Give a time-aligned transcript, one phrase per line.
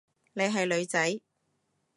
[0.33, 1.19] 你係女仔？